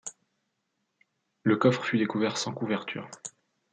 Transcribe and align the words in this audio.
Le 1.43 1.57
coffre 1.57 1.85
fut 1.85 1.99
découvert 1.99 2.35
sans 2.37 2.55
couverture. 2.55 3.07